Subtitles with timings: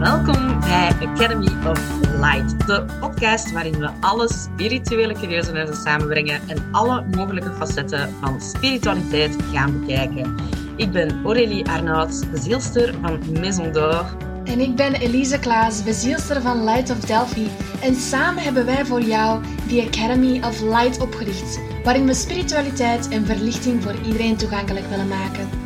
[0.00, 7.04] Welkom bij Academy of Light, de podcast waarin we alle spirituele curieusenissen samenbrengen en alle
[7.16, 10.34] mogelijke facetten van spiritualiteit gaan bekijken.
[10.76, 14.16] Ik ben Aurélie Arnaud, bezielster van Maison d'Or.
[14.44, 17.48] En ik ben Elise Klaas, bezielster van Light of Delphi.
[17.82, 23.26] En samen hebben wij voor jou de Academy of Light opgericht, waarin we spiritualiteit en
[23.26, 25.59] verlichting voor iedereen toegankelijk willen maken.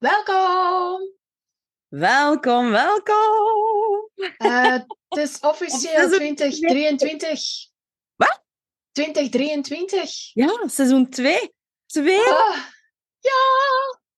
[0.00, 1.12] Welkom!
[1.88, 4.10] Welkom, welkom!
[4.38, 7.40] Uh, het is officieel 2023.
[8.16, 8.42] Wat?
[8.92, 10.34] 2023.
[10.34, 11.54] Ja, seizoen 2.
[11.86, 12.20] Twee.
[12.20, 12.56] Ah,
[13.18, 13.32] ja!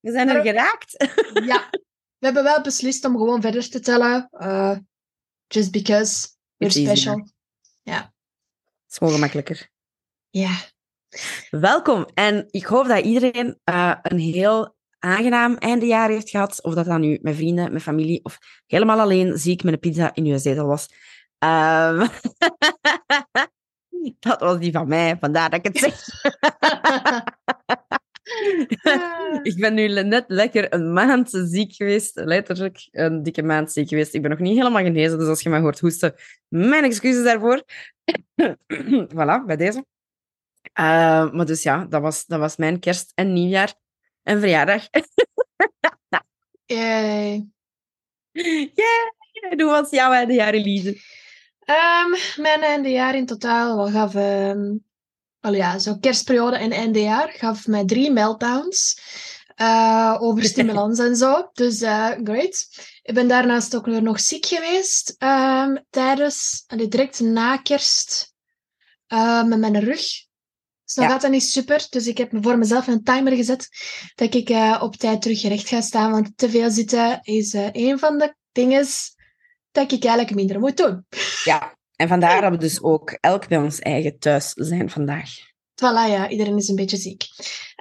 [0.00, 0.92] We zijn er geraakt.
[1.50, 1.70] ja,
[2.18, 4.28] we hebben wel beslist om gewoon verder te tellen.
[4.32, 4.76] Uh,
[5.46, 7.28] just because we're It's special.
[7.82, 7.96] Ja.
[7.96, 9.70] Het is gewoon gemakkelijker.
[10.30, 10.56] Ja.
[11.50, 12.06] Welkom.
[12.14, 16.62] En ik hoop dat iedereen eh, een heel aangenaam eindejaar heeft gehad.
[16.62, 20.14] Of dat dan nu met vrienden, met familie of helemaal alleen ziek met een pizza
[20.14, 20.88] in uw zetel was.
[21.38, 22.06] Ehm,
[24.18, 26.08] dat was die van mij, vandaar dat ik het zeg.
[29.50, 32.20] ik ben nu net lekker een maand ziek geweest.
[32.24, 34.14] Letterlijk een dikke maand ziek geweest.
[34.14, 36.14] Ik ben nog niet helemaal genezen, dus als je mij hoort hoesten,
[36.48, 37.62] mijn excuses daarvoor.
[39.14, 39.84] voilà, bij deze.
[40.72, 43.80] Eh, maar dus ja, dat was, dat was mijn kerst en nieuwjaar
[44.30, 44.88] en verjaardag.
[46.66, 47.46] Yay.
[48.32, 49.10] Yeah!
[49.50, 51.00] Hoe was jouw eindejaar, Elise?
[51.64, 54.14] Ehm, mijn eindejaar in totaal wat gaf...
[54.14, 54.76] ehm
[55.42, 59.00] wel ja, zo kerstperiode en eindejaar gaf mij drie meltdowns.
[59.54, 61.50] eh, over stimulans en zo.
[61.52, 62.68] Dus eh, great.
[63.02, 68.34] Ik ben daarnaast ook nog ziek geweest ehm, tijdens, allee, direct na kerst,
[69.06, 70.02] eh, met mijn rug.
[70.92, 71.12] Dus nog Ja.
[71.12, 71.86] altijd niet super.
[71.90, 73.68] Dus ik heb voor mezelf een timer gezet
[74.14, 76.10] dat ik eh, op tijd terug recht ga staan.
[76.10, 78.86] Want te veel zitten is eh, een van de dingen
[79.70, 81.06] dat ik eigenlijk minder moet doen.
[81.44, 85.30] Ja, en vandaar dat we dus ook elk bij ons eigen thuis zijn vandaag.
[85.74, 87.24] Voilà, ja, iedereen is een beetje ziek.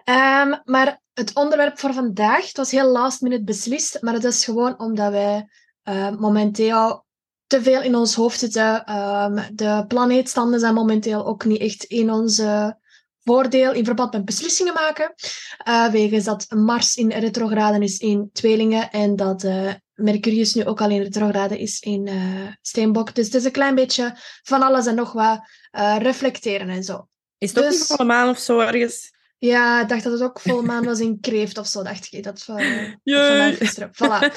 [0.03, 4.45] Ehm, maar het onderwerp voor vandaag, het was heel last minute beslist, maar het is
[4.45, 5.47] gewoon omdat wij
[5.83, 7.05] eh, momenteel
[7.47, 8.83] te veel in ons hoofd zitten.
[8.85, 12.79] Ehm, de planeetstanden zijn momenteel ook niet echt in onze
[13.23, 15.13] voordeel in verband met beslissingen maken.
[15.57, 20.81] Eh wegens dat Mars in retrograde is in tweelingen en dat eh, Mercurius nu ook
[20.81, 23.15] al in retrograde is in eh, steenbok.
[23.15, 25.39] Dus het is een klein beetje van alles en nog wat
[25.97, 27.07] reflecteren en zo.
[27.37, 29.11] Is het ook Dus- niet volle maan of zo ergens?
[29.37, 32.23] Ja, ik dacht dat het ook volle maan was in Kreeft of zo, dacht ik.
[32.23, 33.57] Dat, uh, Jee.
[33.91, 34.31] Voilà.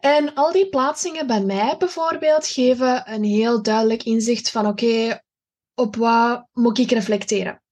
[0.00, 5.22] En al die plaatsingen bij mij bijvoorbeeld geven een heel duidelijk inzicht van oké,
[5.74, 7.62] op wat moet ik reflecteren?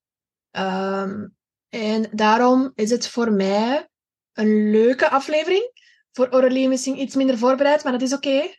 [0.56, 1.26] Ehm,
[1.68, 3.88] en daarom is het voor mij
[4.32, 5.70] een leuke aflevering.
[6.12, 8.40] Voor Aurelie misschien iets minder voorbereid, maar dat is oké.
[8.40, 8.50] I'm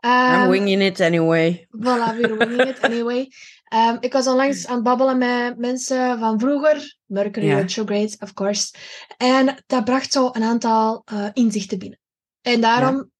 [0.00, 1.66] Ehm, winging it anyway.
[1.70, 3.28] Voilà, we're winging it anyway.
[3.64, 6.96] Ehm, ik was onlangs aan het babbelen met mensen van vroeger.
[7.04, 7.56] Mercury Ja.
[7.58, 8.74] retrograde, of course.
[9.16, 11.98] En dat bracht zo een aantal eh, inzichten binnen.
[12.42, 13.10] En daarom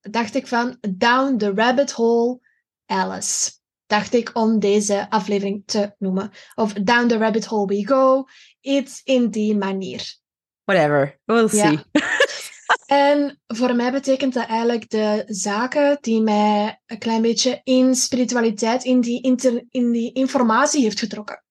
[0.00, 2.40] dacht ik van Down the Rabbit Hole
[2.86, 3.50] Alice.
[3.92, 6.30] Dacht ik om deze aflevering te noemen.
[6.54, 8.24] Of Down the Rabbit Hole We Go.
[8.60, 10.14] Iets in die manier.
[10.64, 11.68] Whatever, we'll Ja.
[11.68, 11.78] see.
[12.86, 18.84] En voor mij betekent dat eigenlijk de zaken die mij een klein beetje in spiritualiteit,
[18.84, 21.44] in die, inter- in die informatie heeft getrokken.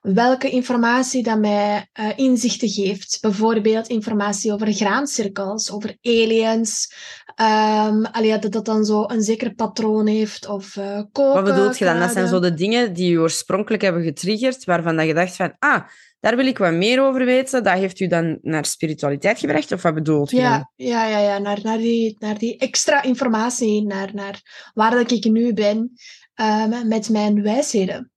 [0.00, 3.18] Welke informatie dat mij eh, inzichten geeft.
[3.20, 6.94] Bijvoorbeeld informatie over graancirkels, over aliens.
[7.40, 10.48] Um, allee, dat dat dan zo een zeker patroon heeft.
[10.48, 11.98] Of eh koken, Wat bedoelt je dan?
[11.98, 15.54] Dat zijn zo de dingen die je oorspronkelijk hebben getriggerd, waarvan dat je dacht van,
[15.58, 15.80] ah,
[16.20, 17.64] daar wil ik wat meer over weten.
[17.64, 19.72] Dat heeft u dan naar spiritualiteit gebracht?
[19.72, 20.40] Of wat bedoelt dan?
[20.40, 21.38] Ja, ja, ja, ja.
[21.38, 25.92] Naar, naar, die, naar die extra informatie, naar, naar waar dat ik nu ben
[26.34, 28.10] ehm, met mijn wijsheden.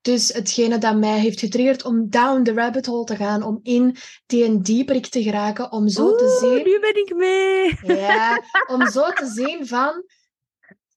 [0.00, 3.96] Dus hetgene dat mij heeft getriggerd om down the rabbit hole te gaan, om in
[4.26, 6.64] die dieperik te geraken, om zo te zien...
[6.64, 7.96] nu ben ik mee.
[8.00, 10.04] Ja, om zo te zien van...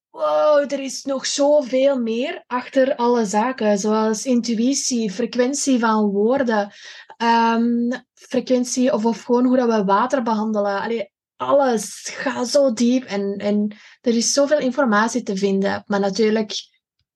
[0.09, 6.71] Wow, er is nog zoveel meer achter alle zaken, zoals intuïtie, frequentie van woorden,
[7.17, 10.81] ehm, frequentie of, of gewoon hoe dat we water behandelen.
[10.81, 15.83] Allee, alles gaat zo diep en, en er is zoveel informatie te vinden.
[15.85, 16.53] Maar natuurlijk,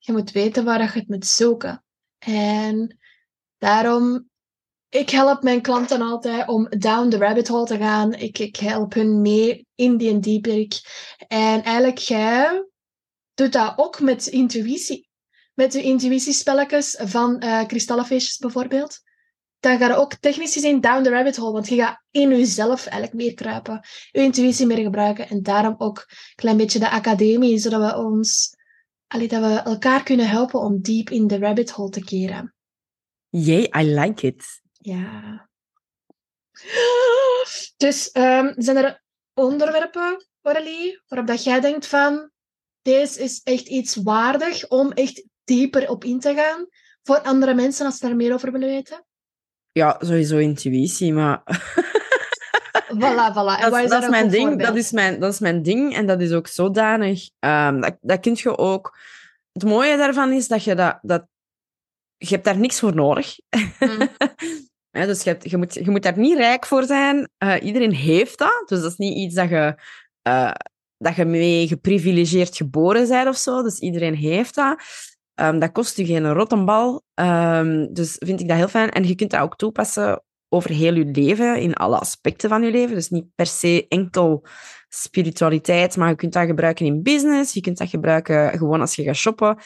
[0.07, 1.83] je moet weten waar je het moet zoeken.
[2.19, 2.98] En
[3.57, 4.30] daarom
[4.89, 8.13] ik help mijn klanten altijd om down the rabbit hole te gaan.
[8.13, 10.81] Ik, ik help hun mee in die dieperik.
[11.27, 12.68] En eigenlijk, jij
[13.33, 15.09] doet dat ook met intuïtie.
[15.54, 19.00] met je intuïtiespelletjes van uh, kristallenfeestjes bijvoorbeeld,
[19.59, 22.86] dan ga je ook technisch gezien down the rabbit hole, want je gaat in jezelf
[22.86, 23.81] eigenlijk meer kruipen,
[24.12, 28.56] je intuïtie meer gebruiken en daarom ook een klein beetje de academie, zodat we ons,
[29.07, 32.56] allee, dat we elkaar kunnen helpen om diep in de rabbit hole te keren.
[33.30, 34.62] Yay, I like it.
[34.71, 35.50] Ja.
[37.77, 42.31] Dus um, zijn er onderwerpen, Aurélie, waarop dat jij denkt van,
[42.81, 46.68] deze is echt iets waardig om echt dieper op in te gaan
[47.04, 49.06] voor andere mensen als ze daar meer over willen weten?
[49.71, 51.44] Ja, sowieso intuïtie, maar...
[53.01, 53.59] voilà, voilà.
[53.59, 54.61] En dat, is, dat is mijn ding.
[54.61, 57.29] Dat is mijn, dat is mijn ding en dat is ook zodanig...
[57.39, 58.97] Um, dat, dat kun je ook...
[59.51, 60.99] Het mooie daarvan is dat je dat...
[61.01, 61.27] dat
[62.17, 63.39] je hebt daar niks voor nodig.
[63.79, 64.09] Mm.
[65.07, 67.29] dus je, hebt, je, moet, je moet daar niet rijk voor zijn.
[67.43, 68.63] Uh, iedereen heeft dat.
[68.65, 69.75] Dus dat is niet iets dat je...
[70.27, 70.51] Uh,
[70.97, 73.63] dat je mee geprivilegeerd geboren bent of zo.
[73.63, 74.81] Dus iedereen heeft dat.
[75.41, 77.03] Um, dat kost je geen rottenbal.
[77.15, 78.89] Um, dus vind ik dat heel fijn.
[78.89, 82.71] En je kunt dat ook toepassen over heel je leven, in alle aspecten van je
[82.71, 82.95] leven.
[82.95, 84.45] Dus niet per se enkel
[84.89, 87.53] spiritualiteit, maar je kunt dat gebruiken in business.
[87.53, 89.57] Je kunt dat gebruiken gewoon als je gaat shoppen.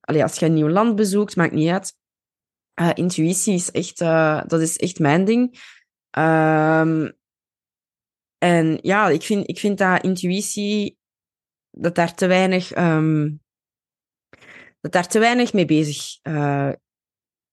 [0.00, 1.98] Als je een nieuw land bezoekt, maakt niet uit.
[2.80, 5.58] Uh, intuïtie is echt, uh, dat is echt mijn ding.
[6.18, 7.18] Um,
[8.38, 10.98] en ja, ik vind, ik vind dat intuïtie,
[11.70, 13.42] dat daar te weinig, um,
[14.80, 16.72] dat daar te weinig mee bezig, uh,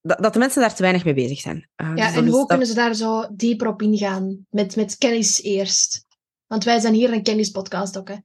[0.02, 1.70] dat, dat, de mensen daar te weinig mee bezig zijn.
[1.82, 4.46] Uh, ja, dus en hoe kunnen ze daar zo dieper op ingaan?
[4.50, 6.06] Met, met kennis eerst.
[6.48, 8.16] Want wij zijn hier een kennispodcast ook, hè?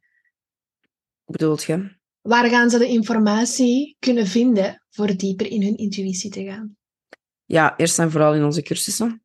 [1.24, 2.00] Hoe bedoelt je?
[2.20, 6.76] Waar gaan ze de informatie kunnen vinden voor dieper in hun intuïtie te gaan?
[7.44, 9.22] Ja, eerst en vooral in onze cursussen.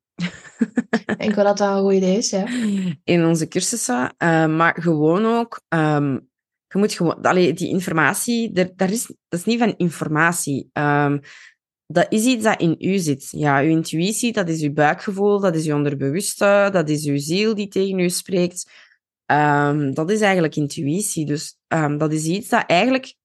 [1.06, 2.48] Ik denk wel dat dat een goed idee is, ja.
[3.04, 5.62] In onze cursussen, uh, maar gewoon ook...
[5.70, 6.30] Um,
[6.68, 7.22] je moet gewoon...
[7.22, 10.70] Allee, die informatie, er, daar is, dat is niet van informatie.
[10.74, 11.22] Um,
[11.88, 13.28] dat is iets dat in u zit.
[13.32, 17.56] Ja, uw intuïtie, dat is uw buikgevoel, dat is uw onderbewuste, dat is uw ziel
[17.56, 18.72] die tegen u spreekt.
[19.26, 21.26] Um, dat is eigenlijk intuïtie.
[21.26, 23.16] Dus um, dat is iets dat eigenlijk...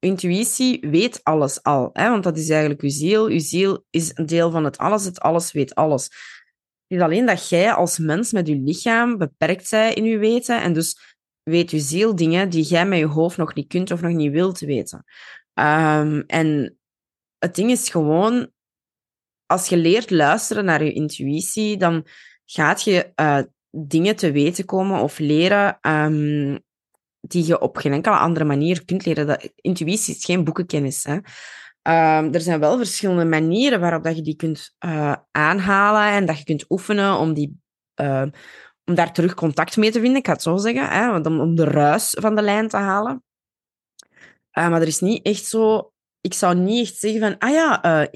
[0.00, 2.10] Intuïtie weet alles al, hè?
[2.10, 3.26] want dat is eigenlijk uw ziel.
[3.26, 6.04] Uw ziel is een deel van het alles, het alles weet alles.
[6.86, 10.62] Het is alleen dat jij als mens met je lichaam beperkt bent in je weten
[10.62, 14.00] en dus weet je ziel dingen die jij met je hoofd nog niet kunt of
[14.00, 15.04] nog niet wilt weten.
[15.54, 16.77] Um, en
[17.38, 18.50] het ding is gewoon,
[19.46, 22.06] als je leert luisteren naar je intuïtie, dan
[22.44, 23.40] gaat je uh,
[23.70, 26.60] dingen te weten komen of leren um,
[27.20, 29.26] die je op geen enkele andere manier kunt leren.
[29.26, 31.04] Dat, intuïtie is geen boekenkennis.
[31.04, 31.14] Hè.
[31.14, 36.38] Um, er zijn wel verschillende manieren waarop dat je die kunt uh, aanhalen en dat
[36.38, 37.60] je kunt oefenen om, die,
[38.00, 38.26] uh,
[38.84, 41.64] om daar terug contact mee te vinden, ik ga het zo zeggen, hè, om, de
[41.64, 43.22] ruis van de lijn te halen.
[44.58, 47.84] Uh, maar er is niet echt zo ik zou niet echt zeggen van, ah ja,
[48.02, 48.06] uh,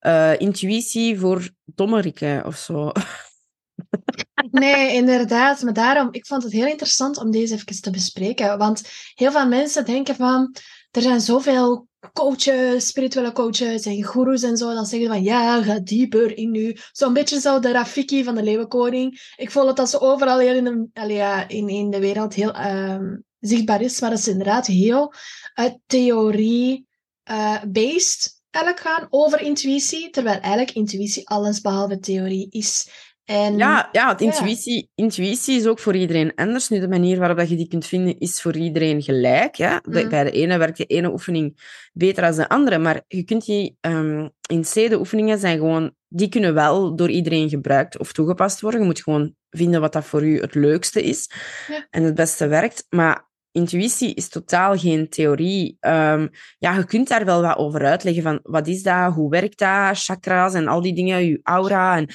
[0.00, 2.92] uh, intuïtie voor dommerikken of zo.
[4.50, 5.62] Nee, inderdaad.
[5.62, 8.58] Maar daarom, ik vond het heel interessant om deze even te bespreken.
[8.58, 8.82] Want
[9.14, 10.54] heel veel mensen denken van,
[10.90, 14.74] er zijn zoveel coaches, spirituele coaches en goeroes en zo.
[14.74, 16.76] Dan zeggen van, ja, ga dieper in nu.
[16.92, 19.32] Zo'n beetje zo de Rafiki van de Leeuwenkoning.
[19.36, 22.56] Ik voel dat dat ze overal heel in de, allee, in, in de wereld heel
[22.56, 22.98] uh,
[23.40, 24.00] zichtbaar is.
[24.00, 25.12] Maar dat is inderdaad heel
[25.54, 26.86] uit theorie
[27.30, 32.88] uh, based eigenlijk gaan over intuïtie, terwijl eigenlijk intuïtie alles behalve theorie is.
[33.24, 36.68] En, ja, ja, want intuïtie, intuïtie is ook voor iedereen anders.
[36.68, 39.56] Nu, de manier waarop je die kunt vinden, is voor iedereen gelijk.
[39.56, 39.74] Hè?
[39.74, 40.08] Mm.
[40.08, 41.60] Bij de ene werkt de ene oefening
[41.92, 45.94] beter dan de andere, maar je kunt die um, in C, de oefeningen zijn gewoon,
[46.08, 48.80] die kunnen wel door iedereen gebruikt of toegepast worden.
[48.80, 51.30] Je moet gewoon vinden wat dat voor u het leukste is
[51.68, 51.86] ja.
[51.90, 52.86] en het beste werkt.
[52.88, 55.76] Maar intuïtie is totaal geen theorie.
[55.80, 59.58] Um, ja, je kunt daar wel wat over uitleggen van wat is dat, hoe werkt
[59.58, 62.08] dat, chakras en al die dingen, je aura en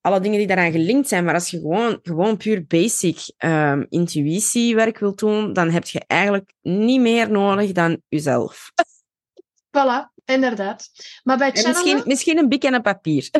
[0.00, 1.24] alle dingen die daaraan gelinkt zijn.
[1.24, 6.52] Maar als je gewoon, gewoon puur basic um, intuïtiewerk wilt doen, dan heb je eigenlijk
[6.62, 8.70] niet meer nodig dan jezelf.
[9.76, 10.88] Voilà, inderdaad.
[11.22, 11.72] Maar bij channelen...
[11.72, 13.30] misschien, misschien een bik en een papier.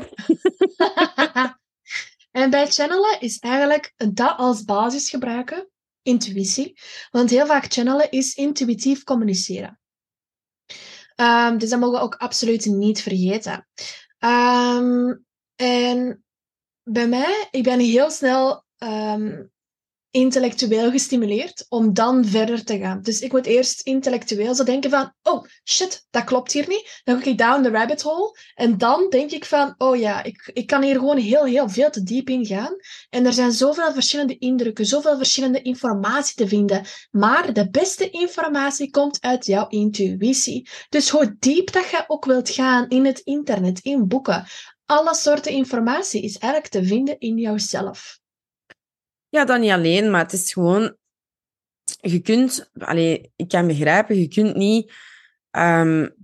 [2.30, 5.68] en bij channelen is eigenlijk dat als basis gebruiken
[6.04, 6.78] intuïtie.
[7.10, 9.80] Want heel vaak channelen is intuïtief communiceren.
[11.16, 13.68] Um, dus dat mogen we ook absoluut niet vergeten.
[14.18, 16.24] Um, en
[16.82, 19.52] bij mij, ik ben heel snel um,
[20.14, 23.02] intellectueel gestimuleerd om dan verder te gaan.
[23.02, 27.00] Dus ik moet eerst intellectueel zo denken van, oh shit, dat klopt hier niet.
[27.04, 28.38] Dan ga ik down the rabbit hole.
[28.54, 31.90] En dan denk ik van, oh ja, ik, ik kan hier gewoon heel, heel veel
[31.90, 32.76] te diep in gaan.
[33.10, 36.84] En er zijn zoveel verschillende indrukken, zoveel verschillende informatie te vinden.
[37.10, 40.68] Maar de beste informatie komt uit jouw intuïtie.
[40.88, 44.46] Dus hoe diep dat je ook wilt gaan in het internet, in boeken,
[44.86, 48.22] alle soorten informatie is eigenlijk te vinden in jouzelf.
[49.34, 50.96] Ja, dan niet alleen, maar het is gewoon...
[52.00, 52.70] Je kunt...
[52.78, 54.92] Allee, ik kan begrijpen, je kunt niet...
[55.50, 56.14] Um,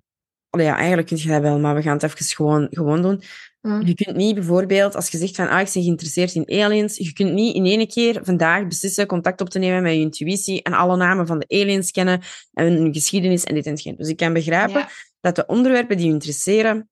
[0.50, 3.22] allee, ja, eigenlijk kun je dat wel, maar we gaan het even gewoon, gewoon doen.
[3.60, 3.82] Mm.
[3.86, 7.12] Je kunt niet bijvoorbeeld, als je zegt van ah, ik ben geïnteresseerd in aliens, je
[7.12, 10.72] kunt niet in één keer vandaag beslissen contact op te nemen met je intuïtie en
[10.72, 12.20] alle namen van de aliens kennen
[12.52, 13.96] en hun geschiedenis en dit en dat.
[13.96, 14.86] Dus ik kan begrijpen
[15.20, 16.88] dat de onderwerpen die je interesseren,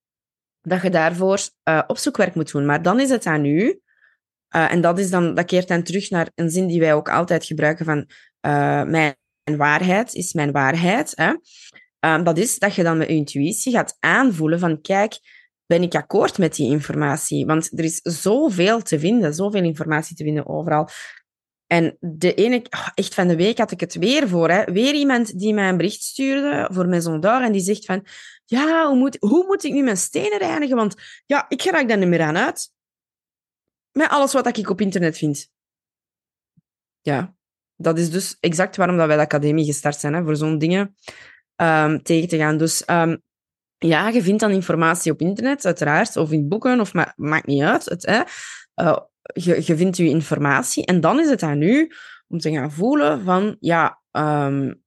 [0.60, 2.66] dat je daarvoor uh, opzoekwerk moet doen.
[2.66, 3.80] Maar dan is het aan u
[4.56, 7.08] uh, en dat, is dan, dat keert dan terug naar een zin die wij ook
[7.08, 7.98] altijd gebruiken van
[8.46, 9.16] uh, mijn
[9.56, 11.12] waarheid is mijn waarheid.
[11.14, 11.34] Hè?
[12.06, 15.18] Uh, dat is dat je dan met je intuïtie gaat aanvoelen van kijk,
[15.66, 17.46] ben ik akkoord met die informatie?
[17.46, 20.88] Want er is zoveel te vinden, zoveel informatie te vinden overal.
[21.66, 24.50] En de ene, oh, echt van de week had ik het weer voor.
[24.50, 24.72] Hè.
[24.72, 28.06] Weer iemand die mij een bericht stuurde voor mijn d'Or en die zegt van,
[28.44, 30.76] ja, hoe moet, hoe moet ik nu mijn stenen reinigen?
[30.76, 30.94] Want
[31.26, 32.72] ja, ik raak daar niet meer aan uit.
[33.98, 35.50] Met alles wat ik op internet vind.
[37.00, 37.34] Ja,
[37.76, 40.96] dat is dus exact waarom dat wij de academie gestart zijn, hè, voor zo'n dingen
[41.56, 42.56] um, tegen te gaan.
[42.56, 43.22] Dus um,
[43.78, 47.62] ja, je vindt dan informatie op internet, uiteraard, of in boeken, of ma maakt niet
[47.62, 47.84] uit.
[47.84, 48.22] Het, hè.
[48.84, 48.98] Uh,
[49.32, 51.92] je, vindt je informatie en dan is het aan u
[52.28, 54.82] om te gaan voelen van, ja, um,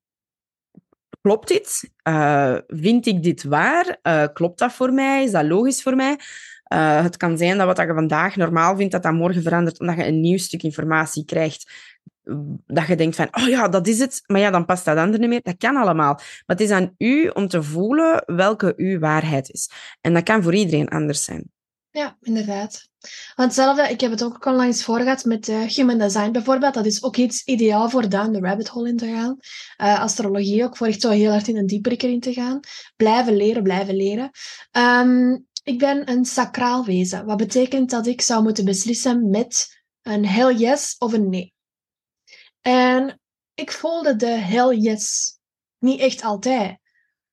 [1.22, 1.91] klopt dit?
[2.08, 4.00] Uh, vind ik dit waar?
[4.03, 5.24] Uh, klopt dat voor mij?
[5.24, 6.20] Is dat logisch voor mij?
[6.73, 9.95] Uh, het kan zijn dat wat je vandaag normaal vindt, dat dat morgen verandert omdat
[9.95, 11.71] je een nieuw stuk informatie krijgt.
[12.67, 14.23] Dat je denkt van, oh ja, dat is het.
[14.25, 15.41] Maar ja, dan past dat andere niet meer.
[15.41, 16.13] Dat kan allemaal.
[16.13, 19.69] Maar het is aan u om te voelen welke uw waarheid is.
[20.01, 21.51] En dat kan voor iedereen anders zijn.
[21.89, 22.89] Ja, inderdaad.
[23.35, 26.73] Want hetzelfde, ik heb het ook al langs voorgehad met uh, human design bijvoorbeeld.
[26.73, 29.37] Dat is ook iets ideaal voor down the rabbit hole in te gaan.
[29.81, 32.59] Uh, astrologie ook, voor echt zo heel hard in een dieper in te gaan.
[32.95, 34.29] Blijven leren, blijven leren.
[34.71, 37.25] Um, ik ben een sacraal wezen.
[37.25, 41.53] Wat betekent dat ik zou moeten beslissen met een hell yes of een nee.
[42.62, 43.20] En
[43.53, 45.38] ik voelde de hell yes
[45.77, 46.80] niet echt altijd.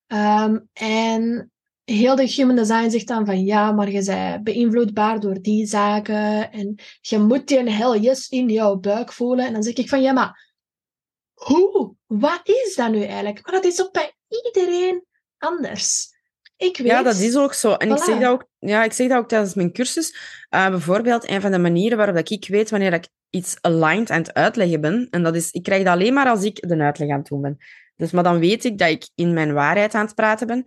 [0.06, 1.52] Um, en
[1.84, 6.52] heel de human design zegt dan van ja, maar je bent beïnvloedbaar door die zaken
[6.52, 9.46] en je moet die hell yes in jouw buik voelen.
[9.46, 10.54] En dan zeg ik van ja, maar
[11.32, 11.94] hoe?
[12.06, 13.42] Wat is dat nu eigenlijk?
[13.42, 15.04] Maar dat is ook bij iedereen
[15.38, 16.16] anders.
[16.58, 16.86] Ik weet.
[16.86, 17.72] Ja, dat is ook zo.
[17.72, 20.16] En ik, zeg dat ook, ja, ik zeg dat ook tijdens mijn cursus.
[20.54, 24.34] Uh, bijvoorbeeld, een van de manieren waarop ik weet wanneer ik iets aligned aan het
[24.34, 27.18] uitleggen ben, en dat is, ik krijg dat alleen maar als ik de uitleg aan
[27.18, 27.58] het doen ben.
[27.96, 30.64] Dus, maar dan weet ik dat ik in mijn waarheid aan het praten ben.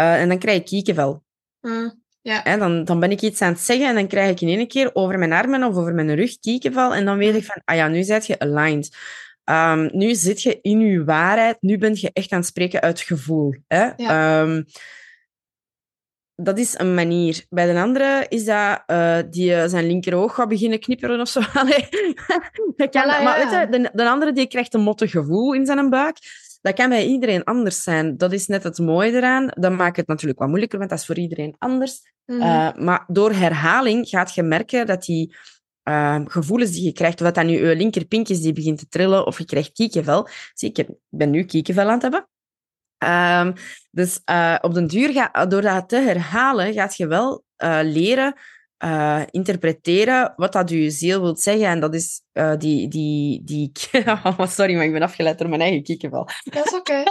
[0.00, 1.22] Uh, en dan krijg ik kiekenvel.
[1.60, 2.44] Mm, ja.
[2.44, 4.68] En dan, dan ben ik iets aan het zeggen en dan krijg ik in één
[4.68, 6.94] keer over mijn armen of over mijn rug kiekenvel.
[6.94, 8.96] En dan weet ik van, ah ja, nu zit je aligned.
[9.44, 11.56] Um, nu zit je in je waarheid.
[11.60, 13.54] Nu ben je echt aan het spreken uit gevoel.
[13.66, 13.90] Hè?
[13.96, 14.40] Ja.
[14.40, 14.64] Um,
[16.36, 17.44] dat is een manier.
[17.48, 21.40] Bij de andere is dat uh, die uh, zijn linkeroog gaat beginnen knipperen of zo.
[22.76, 25.90] dat kan, Maar weet je, de, de, andere die krijgt een mottig gevoel in zijn
[25.90, 26.16] buik.
[26.60, 28.16] Dat kan bij iedereen anders zijn.
[28.16, 29.48] Dat is net het mooie eraan.
[29.54, 32.12] Dat maakt het natuurlijk wat moeilijker, want dat is voor iedereen anders.
[32.26, 32.48] Mm -hmm.
[32.48, 35.34] uh, maar door herhaling gaat je merken dat die
[36.24, 39.26] gevoelens die je krijgt, of dat dat nu je linkerpink is die begint te trillen,
[39.26, 40.28] of je krijgt kiekenvel.
[40.54, 42.26] Zie, ik ben nu kiekenvel aan het hebben.
[43.04, 43.52] Um,
[43.90, 48.34] dus uh, op den duur, ga, door dat te herhalen, gaat je wel uh, leren
[48.84, 51.66] uh, interpreteren wat dat je ziel wilt zeggen.
[51.66, 52.22] En dat is
[52.58, 52.88] die...
[52.88, 53.72] die, die
[54.24, 56.28] oh, sorry, maar ik ben afgeleid door mijn eigen kiekenval.
[56.44, 57.04] Dat is oké.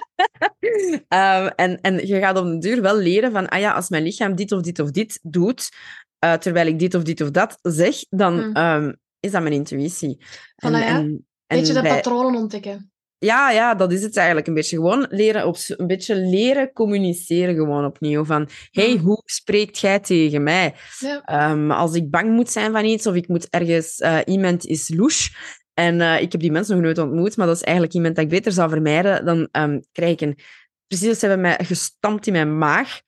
[0.60, 1.44] Okay.
[1.46, 4.04] um, en, en je gaat op den duur wel leren van, ah ja, als mijn
[4.04, 5.70] lichaam dit of dit of dit doet,
[6.40, 8.58] terwijl ik dit of dit of dat zeg, dan mm.
[8.58, 10.26] um, is dat mijn intuïtie.
[10.56, 10.86] En, ja.
[10.86, 11.96] en, en Beetje de bij...
[11.96, 12.91] patronen ontdekken.
[13.24, 14.76] Ja, ja, dat is het eigenlijk een beetje.
[14.76, 18.26] Gewoon leren, op, een beetje leren communiceren gewoon opnieuw.
[18.26, 20.76] Van, hey, hoe spreekt jij tegen mij?
[21.00, 21.52] Ja.
[21.52, 24.00] Um, als ik bang moet zijn van iets, of ik moet ergens...
[24.00, 25.30] Uh, iemand is louche,
[25.74, 28.24] en uh, ik heb die mensen nog nooit ontmoet, maar dat is eigenlijk iemand dat
[28.24, 30.38] ik beter zou vermijden, dan um, krijg ik een...
[30.88, 33.02] Precies, ze hebben mij gestampt in mijn maag.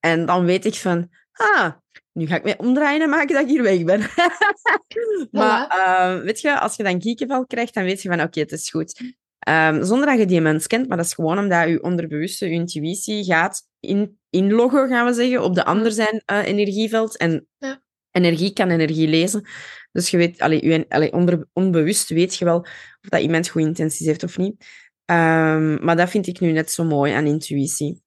[0.00, 1.70] En dan weet ik van, ah,
[2.12, 4.00] nu ga ik mij omdraaien en maken dat ik hier weg ben.
[5.40, 8.42] maar uh, weet je, als je dan kiekenvel krijgt, dan weet je van, oké, okay,
[8.42, 9.16] het is goed.
[9.48, 12.52] Um, zonder dat je die mens kent, maar dat is gewoon omdat je onderbewuste, je
[12.52, 17.16] intuïtie gaat in, inloggen, gaan we zeggen, op de ander zijn uh, energieveld.
[17.16, 17.82] En ja.
[18.10, 19.48] energie kan energie lezen.
[19.92, 23.66] Dus je weet, allee, je, allee, onder, onbewust weet je wel of dat iemand goede
[23.66, 24.64] intenties heeft of niet.
[25.04, 28.02] Ehm, maar dat vind ik nu net zo mooi aan intuïtie.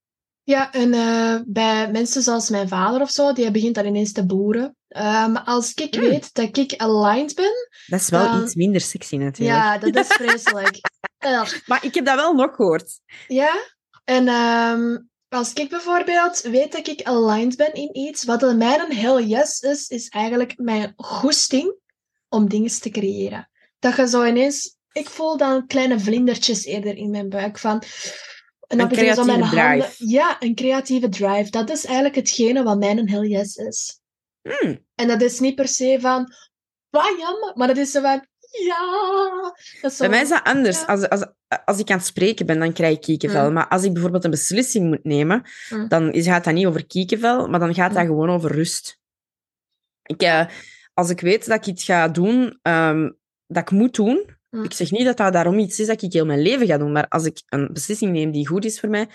[0.52, 4.26] Ja, en uh, bij mensen zoals mijn vader of zo, die begint dan ineens te
[4.26, 4.76] boeren.
[4.88, 6.02] Um, als ik mm.
[6.02, 7.70] weet dat ik aligned ben...
[7.88, 8.44] Dat is wel dan...
[8.44, 9.58] iets minder sexy natuurlijk.
[9.58, 10.80] Ja, dat is vreselijk.
[11.68, 13.00] maar ik heb dat wel nog gehoord.
[13.28, 13.54] Ja?
[14.04, 18.96] En um, als ik bijvoorbeeld weet dat ik aligned ben in iets, wat mij een
[18.96, 21.76] heel yes is, is eigenlijk mijn goesting
[22.30, 23.50] om dingen te creëren.
[23.80, 24.76] Dat je zo ineens...
[24.92, 27.84] Ik voel dan kleine vlindertjes eerder in mijn buik van...
[28.72, 30.08] En een creatieve mijn drive.
[30.08, 31.50] Ja, een creatieve drive.
[31.50, 34.00] Dat is eigenlijk hetgene wat mijn een heel yes is.
[34.42, 34.86] Hmm.
[34.96, 36.34] En dat is niet per se van...
[36.90, 38.26] Bam, maar dat is zo van...
[38.66, 39.54] Ja!
[39.82, 40.86] Dat is zo, Bij mij is dat anders.
[40.86, 41.26] Als, als,
[41.66, 43.48] als ik aan het spreken ben, dan krijg ik kiekenvel.
[43.48, 43.54] Mm.
[43.54, 45.88] Maar als ik bijvoorbeeld een beslissing moet nemen, mm.
[45.88, 49.00] dan gaat dat niet over kiekenvel, maar dan gaat dat gewoon over rust.
[50.04, 50.46] Ik, uh,
[50.94, 54.92] als ik weet dat ik iets ga doen um, dat ik moet doen, ik zeg
[54.92, 57.26] niet dat dat daarom iets is dat ik heel mijn leven ga doen, maar als
[57.26, 59.10] ik een beslissing neem die goed is voor mij,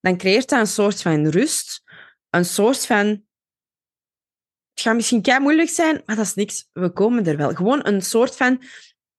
[0.00, 1.82] dan creëert dat een soort van rust,
[2.30, 3.06] een soort van
[4.80, 6.68] het gaat misschien kei moeilijk zijn, maar dat is niks.
[6.72, 7.54] We komen er wel.
[7.54, 8.62] Gewoon een soort van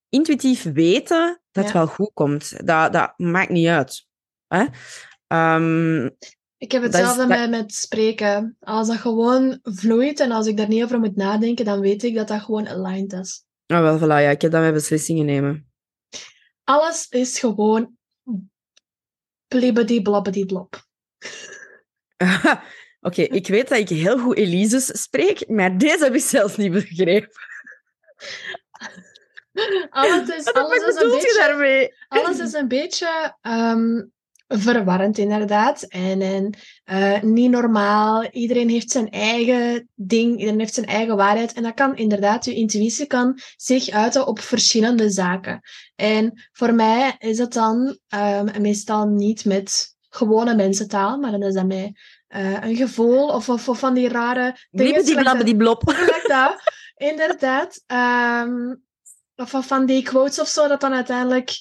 [0.09, 2.67] intuïtief weten dat het wel goed komt.
[2.67, 4.07] Dat, dat maakt niet uit.
[4.47, 4.65] Hè?
[5.55, 6.17] Um,
[6.57, 8.57] ik heb hetzelfde met, met spreken.
[8.59, 12.15] Als dat gewoon vloeit en als ik daar niet over moet nadenken, dan weet ik
[12.15, 13.45] dat dat gewoon aligned is.
[13.71, 14.29] Ah, wel, voilà, ja.
[14.29, 15.71] Ik heb dat met beslissingen nemen.
[16.63, 17.97] Alles is gewoon
[19.47, 20.75] blibbedy blabbedy blob.
[23.07, 26.71] Oké, ik weet dat ik heel goed Elises spreek, maar deze heb ik zelfs niet
[26.71, 27.29] begrepen.
[29.89, 31.95] alles is, alles is een beetje, daarmee?
[32.07, 34.13] Alles is een beetje um,
[34.51, 35.81] verwarrend, inderdaad.
[35.83, 36.53] En, en
[36.91, 38.25] uh, niet normaal.
[38.25, 41.53] Iedereen heeft zijn eigen ding, iedereen heeft zijn eigen waarheid.
[41.53, 45.61] En dat kan inderdaad, je intuïtie kan zich uiten op verschillende zaken.
[45.95, 51.53] En voor mij is het dan um, meestal niet met gewone mensentaal, maar dan is
[51.53, 51.95] dat mij
[52.29, 55.05] uh, een gevoel of, of, of, van die rare dingen.
[55.05, 55.57] die blabbe die
[56.27, 56.55] dat,
[57.11, 57.83] inderdaad.
[57.87, 58.83] Um,
[59.35, 61.51] of van die quotes of zo, dat dan uiteindelijk...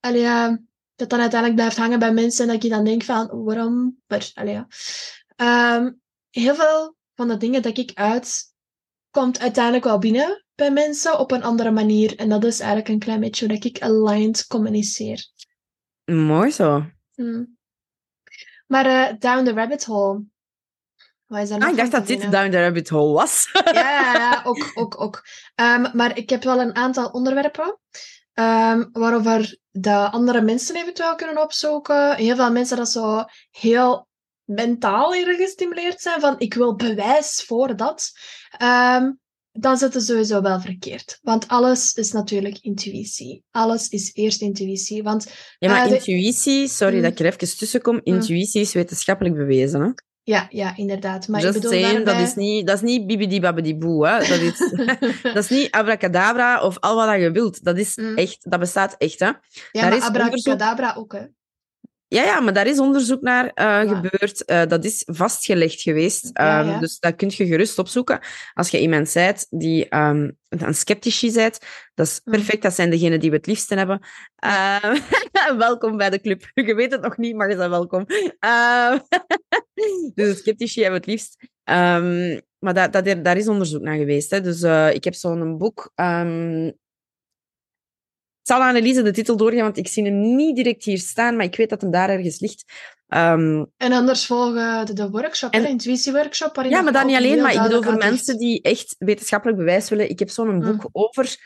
[0.00, 0.58] Allee, ja,
[0.94, 3.96] dat dan uiteindelijk blijft hangen bij mensen en dat je dan denkt van, waarom?
[4.34, 4.66] Allee, ja.
[5.76, 8.42] Um, heel veel van de dingen dat ik uit,
[9.10, 12.16] komt uiteindelijk wel binnen bij mensen op een andere manier.
[12.16, 15.26] En dat is eigenlijk een klein beetje dat ik aligned communiceer.
[16.04, 16.86] Mooi zo.
[17.14, 17.56] Hmm.
[18.66, 20.24] Maar uh, Down the Rabbit Hole.
[21.26, 23.48] Wat is ah, ik dacht dat dit Down the Rabbit Hole was.
[23.52, 24.70] ja, ja, ook.
[24.74, 25.24] ook, ook.
[25.54, 27.78] Um, maar ik heb wel een aantal onderwerpen
[28.34, 32.16] um, waarover de andere mensen eventueel kunnen opzoeken.
[32.16, 34.08] Heel veel mensen dat zo heel
[34.44, 38.12] mentaal hier gestimuleerd zijn van ik wil bewijs voor dat.
[38.62, 39.18] Um,
[39.56, 41.18] dan zit het sowieso wel verkeerd.
[41.22, 43.44] Want alles is natuurlijk intuïtie.
[43.50, 45.02] Alles is eerst intuïtie.
[45.02, 47.02] Want, ja, maar uh, intuïtie, sorry mm.
[47.02, 48.00] dat ik er even tussen kom, mm.
[48.04, 49.80] intuïtie is wetenschappelijk bewezen.
[49.80, 49.90] Hè?
[50.24, 51.28] Ja, ja, inderdaad.
[51.28, 52.14] Maar Just ik bedoel saying, daarbij...
[52.14, 54.18] dat is niet, dat is niet bibidi babidi boe, hè.
[54.18, 54.58] Dat is,
[55.34, 57.64] dat is niet abracadabra of al wat je wilt.
[57.64, 58.16] Dat is mm.
[58.16, 59.26] echt, dat bestaat echt, hè.
[59.26, 59.36] Ja,
[59.72, 61.26] Daar maar abracadabra ook, hè.
[62.14, 64.42] Ja, ja, maar daar is onderzoek naar uh, gebeurd.
[64.50, 66.30] Uh, dat is vastgelegd geweest.
[66.40, 68.20] Um, Dus dat kun je gerust opzoeken.
[68.52, 71.58] Als je iemand bent die um, een sceptici bent,
[71.94, 72.36] dat is mhm.
[72.36, 72.62] perfect.
[72.62, 74.00] Dat zijn degenen die we het liefste hebben.
[74.44, 74.76] Uh,
[75.58, 76.50] welkom bij de club.
[76.66, 78.04] Je weet het nog niet, maar je bent welkom.
[80.14, 81.36] dus de sceptici hebben het liefst.
[81.64, 84.30] Um, maar dat, dat, daar is onderzoek naar geweest.
[84.30, 84.40] Hè.
[84.40, 84.62] Dus
[84.94, 85.92] ik heb zo'n boek
[88.46, 91.56] zal Anneliese de titel doorgaan, want ik zie hem niet direct hier staan, maar ik
[91.56, 92.64] weet dat hem daar ergens ligt.
[93.08, 96.62] Um, en anders volgen de, de workshop, en, de intuïtieworkshop.
[96.62, 100.10] Ja, maar dat niet alleen, maar ik bedoel voor mensen die echt wetenschappelijk bewijs willen.
[100.10, 100.88] Ik heb zo'n boek mm.
[100.92, 101.36] over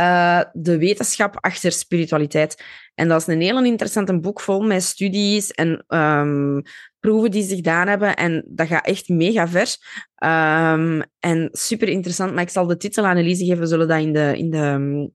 [0.00, 2.62] uh, de wetenschap achter spiritualiteit.
[2.94, 6.62] En dat is een heel interessant boek vol met studies en um,
[7.00, 8.16] proeven die zich gedaan hebben.
[8.16, 9.76] En dat gaat echt mega ver.
[10.24, 13.60] Um, en super interessant, maar ik zal de titel aan Elise geven.
[13.60, 15.10] We zullen dat in de, in de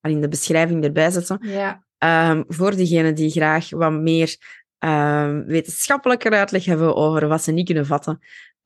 [0.00, 1.38] in de beschrijving erbij zetten.
[1.42, 1.84] Ja.
[2.30, 4.36] Um, voor diegenen die graag wat meer
[5.46, 8.18] wetenschappelijke uitleg hebben over wat ze niet kunnen vatten.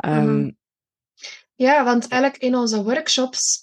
[0.04, 0.56] Um,
[1.56, 3.60] Ja, want eigenlijk in onze workshops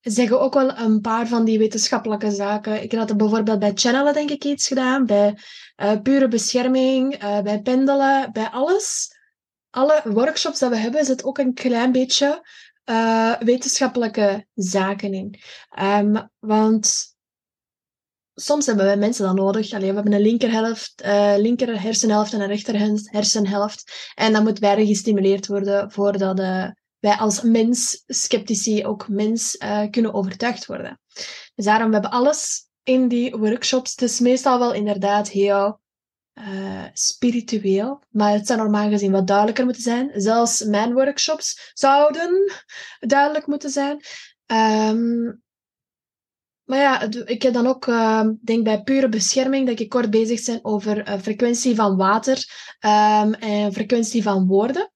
[0.00, 2.82] zeggen ook wel een paar van die wetenschappelijke zaken.
[2.82, 5.38] Ik had bijvoorbeeld bij channelen denk ik iets gedaan, bij
[5.76, 9.18] uh, pure bescherming, uh, bij pendelen, bij alles.
[9.70, 12.48] Alle workshops dat we hebben, zit ook een klein beetje
[12.84, 15.38] uh, wetenschappelijke zaken in.
[15.80, 17.14] Um, want
[18.34, 19.72] soms hebben wij mensen dan nodig.
[19.72, 24.10] Allee, we hebben een linkerhelft, uh, linker hersenhelft en een rechter hersenhelft.
[24.14, 29.90] En dat moet beide gestimuleerd worden voordat de wij als mens, sceptici, ook mens uh,
[29.90, 31.00] kunnen overtuigd worden.
[31.54, 33.90] Dus daarom hebben we alles in die workshops.
[33.90, 35.80] Het is meestal wel inderdaad heel
[36.34, 40.10] uh, spiritueel, maar het zou normaal gezien wat duidelijker moeten zijn.
[40.14, 42.52] Zelfs mijn workshops zouden
[42.98, 44.00] duidelijk moeten zijn.
[44.46, 45.42] Um,
[46.64, 50.44] maar ja, ik heb dan ook, uh, denk bij pure bescherming, dat ik kort bezig
[50.44, 52.36] ben over uh, frequentie van water
[52.80, 54.92] um, en frequentie van woorden.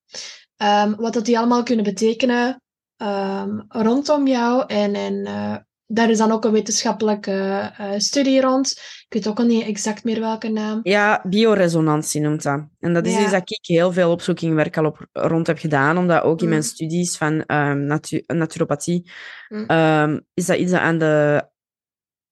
[0.65, 2.63] Um, wat dat die allemaal kunnen betekenen
[2.97, 4.65] um, rondom jou.
[4.67, 8.71] En, en uh, daar is dan ook een wetenschappelijke uh, studie rond.
[8.71, 10.81] Ik weet ook al niet exact meer welke naam.
[10.83, 12.67] Ja, bioresonantie noemt dat.
[12.81, 13.21] En dat is ja.
[13.21, 16.61] iets dat ik heel veel opzoekingwerk al op, rond heb gedaan, omdat ook in mijn
[16.61, 16.67] mm.
[16.67, 19.11] studies van um, natu naturopathie
[19.49, 20.21] mm.
[20.35, 21.45] is dat iets dat aan de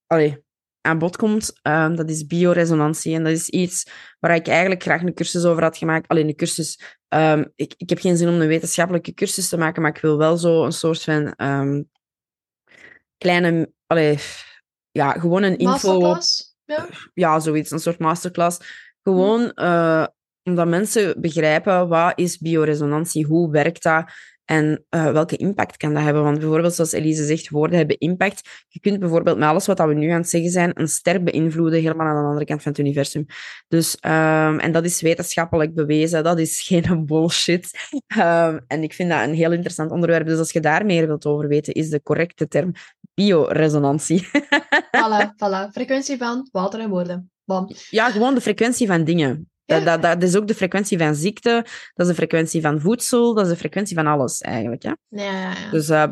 [0.07, 0.45] allee,
[0.81, 1.53] aan bod komt.
[1.63, 3.15] Um, dat is bioresonantie.
[3.15, 3.87] En dat is iets
[4.21, 6.09] waar ik eigenlijk graag een cursus over had gemaakt.
[6.09, 7.01] Alleen een cursus.
[7.15, 10.19] Um, ik, ik heb geen zin om een wetenschappelijke cursus te maken, maar ik wil
[10.19, 11.91] wel zo een soort van um,
[13.19, 13.73] kleine.
[13.87, 14.19] Allee,
[14.91, 16.01] ja, gewoon een info.
[16.01, 16.57] Masterclass?
[16.65, 16.89] Ja.
[17.15, 17.71] ja, zoiets.
[17.71, 18.59] Een soort masterclass.
[19.03, 20.07] Gewoon uh,
[20.43, 24.11] omdat mensen begrijpen wat is bioresonantie, hoe werkt dat.
[24.45, 26.23] En uh, welke impact kan dat hebben?
[26.23, 28.65] Want bijvoorbeeld, zoals Elise zegt, woorden hebben impact.
[28.69, 31.81] Je kunt bijvoorbeeld met alles wat we nu aan het zeggen zijn, een ster beïnvloeden
[31.81, 33.27] helemaal aan de andere kant van het universum.
[33.69, 36.25] Dus, um, en dat is wetenschappelijk bewezen.
[36.25, 37.71] Dat is geen bullshit.
[38.19, 40.27] Um, en ik vind dat een heel interessant onderwerp.
[40.27, 42.73] Dus als je daar meer wilt over weten, is de correcte term
[43.15, 44.29] bioresonantie.
[44.97, 45.71] voilà, voilà.
[45.71, 47.31] Frequentie van water en woorden.
[47.45, 47.71] Bam.
[47.91, 49.52] Ja, gewoon de frequentie van dingen.
[49.65, 51.51] Dat, dat, dat, is ook de frequentie van ziekte,
[51.95, 54.83] dat is de frequentie van voedsel, dat is de frequentie van alles eigenlijk.
[54.83, 54.97] Ja?
[55.09, 55.71] Ja, ja, ja.
[55.71, 56.05] Dus uh,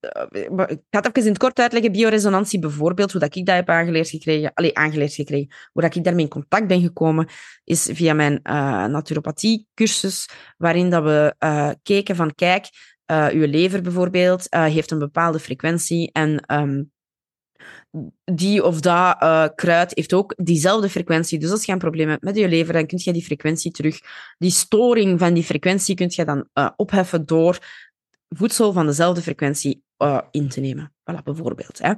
[0.00, 1.92] ik ga het even in het kort uitleggen.
[1.92, 6.04] Bioresonantie bijvoorbeeld, hoe dat ik dat heb aangeleerd gekregen, allez, aangeleerd gekregen, hoe dat ik
[6.04, 7.28] daarmee in contact ben gekomen,
[7.64, 12.68] is via mijn uh, naturopathie-cursus, waarin dat we uh, keken van, kijk,
[13.10, 16.92] uh, uw lever bijvoorbeeld heeft een bepaalde frequentie en um,
[18.24, 21.38] die of dat uh, kruid heeft ook diezelfde frequentie.
[21.38, 24.00] Dus als je een probleem hebt met je lever, dan kun je die frequentie terug,
[24.38, 27.58] die storing van die frequentie, kun je dan uh, opheffen door
[28.28, 30.92] voedsel van dezelfde frequentie uh, in te nemen.
[31.10, 31.78] Voilà, bijvoorbeeld.
[31.78, 31.92] Hè.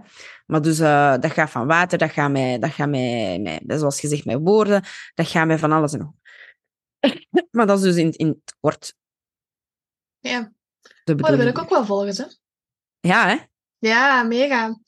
[0.47, 4.25] Maar dus dat gaat van water, dat gaat met, dat gaat met, met, zoals gezegd,
[4.25, 6.13] met woorden, dat gaat met van alles en nog.
[7.57, 8.95] maar dat is dus in, in het kort.
[10.19, 10.53] Ja.
[11.05, 12.25] Oh, dat wil ik ook wel volgen, hè?
[13.01, 13.37] Ja, hè?
[13.79, 14.79] Ja, mega.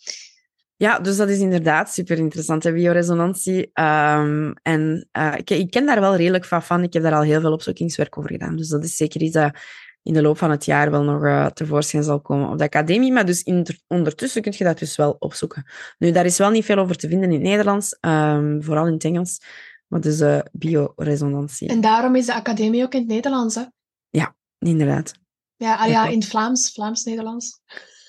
[0.84, 3.70] Ja, dus dat is inderdaad super interessant, bioresonantie.
[3.74, 6.82] Um, en uh, ik, ik, ken daar wel redelijk van van.
[6.82, 8.56] Ik heb daar al heel veel opzoekingswerk over gedaan.
[8.56, 9.56] Dus dat is zeker iets dat
[10.02, 13.12] in de loop van het jaar wel nog uh, tevoorschijn zal komen op de academie.
[13.12, 15.64] Maar dus in, ondertussen kun je dat dus wel opzoeken.
[15.98, 18.92] Nu, daar is wel niet veel over te vinden in het Nederlands, um, vooral in
[18.92, 19.40] het Engels.
[19.86, 21.68] Maar dus uh, bioresonantie.
[21.68, 23.64] En daarom is de academie ook in het Nederlands, hè?
[24.10, 25.14] Ja, inderdaad.
[25.56, 27.60] Ja, ah, ja in het Vlaams, Vlaams-Nederlands.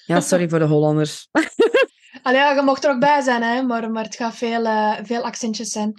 [0.06, 1.28] Ja, sorry voor de Hollanders.
[2.26, 4.98] Allee, ja, je mocht er ook bij zijn, hè, maar, maar het gaat veel, uh,
[5.04, 5.94] veel accentjes zijn.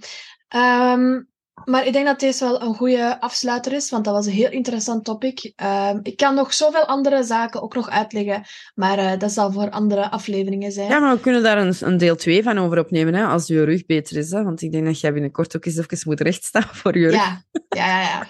[0.57, 1.29] Um,
[1.65, 4.51] maar ik denk dat deze wel een goede afsluiter is, want dat was een heel
[4.51, 5.53] interessant topic.
[5.62, 9.71] Um, ik kan nog zoveel andere zaken ook nog uitleggen, maar uh, dat zal voor
[9.71, 10.89] andere afleveringen zijn.
[10.89, 13.65] Ja, maar we kunnen daar een, een deel 2 van over opnemen, hè, als je
[13.65, 14.31] rug beter is.
[14.31, 14.43] Hè?
[14.43, 17.15] Want ik denk dat jij binnenkort ook eens even moet rechtstaan voor je rug.
[17.15, 18.27] Ja, ja, ja, ja.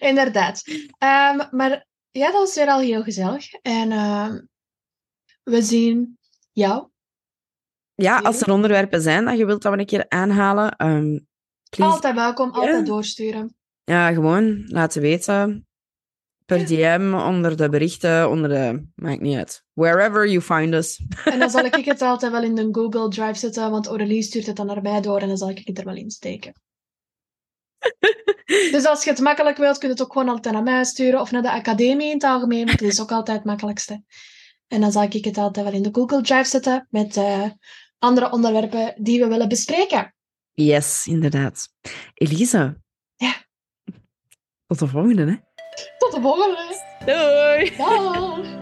[0.08, 0.62] inderdaad.
[0.68, 3.52] Um, maar ja, dat was weer al heel gezellig.
[3.52, 4.32] En uh,
[5.42, 6.18] we zien
[6.52, 6.90] jou
[8.02, 11.26] ja, als er onderwerpen zijn dat je wilt dat we een keer aanhalen, um,
[11.78, 13.54] Altijd welkom, altijd doorsturen.
[13.84, 15.66] Ja, gewoon laten weten.
[16.46, 18.86] Per DM, onder de berichten, onder de...
[18.94, 19.64] Maakt niet uit.
[19.72, 21.00] Wherever you find us.
[21.24, 24.46] En dan zal ik het altijd wel in de Google Drive zetten, want Aurelie stuurt
[24.46, 26.52] het dan naar mij door en dan zal ik het er wel in steken.
[28.72, 31.20] dus als je het makkelijk wilt, kun je het ook gewoon altijd naar mij sturen
[31.20, 34.02] of naar de academie in het algemeen, want dat is ook altijd het makkelijkste.
[34.68, 37.50] En dan zal ik het altijd wel in de Google Drive zetten met uh,
[38.02, 40.14] andere onderwerpen die we willen bespreken.
[40.52, 41.68] Yes, inderdaad.
[42.14, 42.76] Elisa.
[43.16, 43.34] Ja.
[44.66, 45.36] Tot de volgende, hè?
[45.98, 46.80] Tot de volgende.
[47.04, 47.76] Doei.
[47.76, 48.61] Dag.